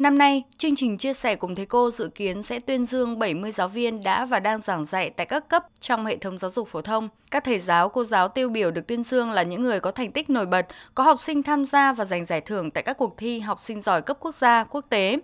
[0.00, 3.52] Năm nay, chương trình chia sẻ cùng thầy cô dự kiến sẽ tuyên dương 70
[3.52, 6.68] giáo viên đã và đang giảng dạy tại các cấp trong hệ thống giáo dục
[6.68, 7.08] phổ thông.
[7.30, 10.12] Các thầy giáo, cô giáo tiêu biểu được tuyên dương là những người có thành
[10.12, 13.16] tích nổi bật, có học sinh tham gia và giành giải thưởng tại các cuộc
[13.16, 15.18] thi học sinh giỏi cấp quốc gia, quốc tế.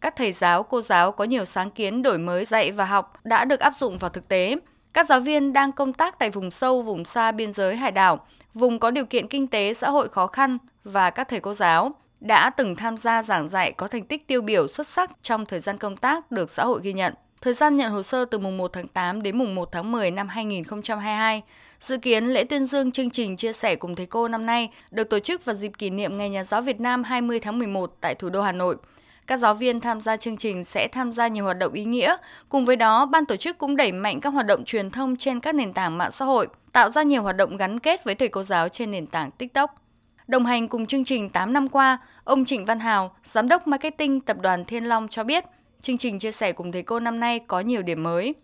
[0.00, 3.44] Các thầy giáo, cô giáo có nhiều sáng kiến đổi mới dạy và học đã
[3.44, 4.56] được áp dụng vào thực tế.
[4.92, 8.26] Các giáo viên đang công tác tại vùng sâu, vùng xa biên giới hải đảo,
[8.54, 11.94] vùng có điều kiện kinh tế xã hội khó khăn và các thầy cô giáo
[12.20, 15.60] đã từng tham gia giảng dạy có thành tích tiêu biểu xuất sắc trong thời
[15.60, 17.14] gian công tác được xã hội ghi nhận.
[17.40, 20.10] Thời gian nhận hồ sơ từ mùng 1 tháng 8 đến mùng 1 tháng 10
[20.10, 21.42] năm 2022.
[21.80, 25.10] Dự kiến lễ tuyên dương chương trình chia sẻ cùng thầy cô năm nay được
[25.10, 28.14] tổ chức vào dịp kỷ niệm Ngày Nhà giáo Việt Nam 20 tháng 11 tại
[28.14, 28.76] thủ đô Hà Nội.
[29.26, 32.16] Các giáo viên tham gia chương trình sẽ tham gia nhiều hoạt động ý nghĩa.
[32.48, 35.40] Cùng với đó, ban tổ chức cũng đẩy mạnh các hoạt động truyền thông trên
[35.40, 38.28] các nền tảng mạng xã hội, tạo ra nhiều hoạt động gắn kết với thầy
[38.28, 39.79] cô giáo trên nền tảng TikTok.
[40.30, 44.20] Đồng hành cùng chương trình 8 năm qua, ông Trịnh Văn Hào, Giám đốc Marketing
[44.20, 45.44] Tập đoàn Thiên Long cho biết,
[45.82, 48.34] chương trình chia sẻ cùng thầy cô năm nay có nhiều điểm mới.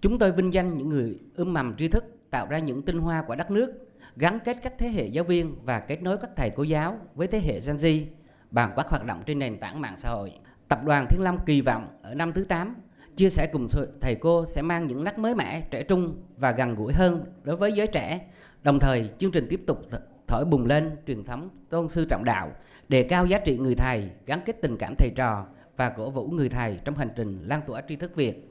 [0.00, 3.24] Chúng tôi vinh danh những người ươm mầm tri thức, tạo ra những tinh hoa
[3.26, 3.72] của đất nước,
[4.16, 7.26] gắn kết các thế hệ giáo viên và kết nối các thầy cô giáo với
[7.26, 8.04] thế hệ Gen Z
[8.50, 10.32] bằng các hoạt động trên nền tảng mạng xã hội.
[10.68, 12.76] Tập đoàn Thiên Long kỳ vọng ở năm thứ 8,
[13.16, 13.66] chia sẻ cùng
[14.00, 17.56] thầy cô sẽ mang những nét mới mẻ, trẻ trung và gần gũi hơn đối
[17.56, 18.20] với giới trẻ.
[18.62, 19.82] Đồng thời, chương trình tiếp tục
[20.26, 22.52] thổi bùng lên truyền thống tôn sư trọng đạo,
[22.88, 25.44] đề cao giá trị người thầy, gắn kết tình cảm thầy trò
[25.76, 28.50] và cổ vũ người thầy trong hành trình lan tỏa tri thức Việt.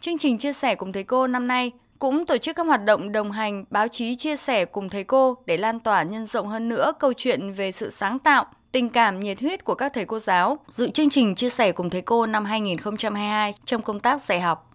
[0.00, 3.12] Chương trình chia sẻ cùng thầy cô năm nay cũng tổ chức các hoạt động
[3.12, 6.68] đồng hành báo chí chia sẻ cùng thầy cô để lan tỏa nhân rộng hơn
[6.68, 10.18] nữa câu chuyện về sự sáng tạo, tình cảm nhiệt huyết của các thầy cô
[10.18, 14.40] giáo dự chương trình chia sẻ cùng thầy cô năm 2022 trong công tác dạy
[14.40, 14.70] học.